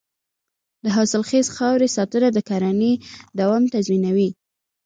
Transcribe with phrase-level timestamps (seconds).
[0.83, 2.93] د حاصلخیزې خاورې ساتنه د کرنې
[3.39, 4.29] دوام تضمینوي.